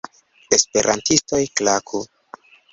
[0.57, 2.05] Esperantistoj klaku!